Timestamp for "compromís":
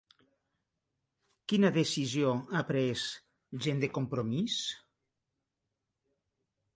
3.99-4.57